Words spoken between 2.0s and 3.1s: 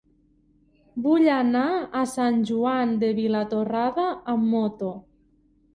Sant Joan